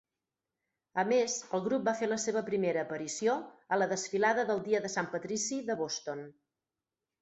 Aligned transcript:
A 1.01 1.03
més, 1.11 1.35
el 1.57 1.63
grup 1.67 1.85
va 1.91 1.93
fer 1.99 2.09
la 2.09 2.17
seva 2.25 2.43
primera 2.49 2.83
aparició 2.87 3.37
a 3.77 3.81
la 3.83 3.91
Desfilada 3.95 4.51
del 4.51 4.67
Dia 4.69 4.85
de 4.89 4.95
Sant 4.99 5.15
Patrici 5.17 5.65
de 5.73 5.81
Boston. 5.87 6.31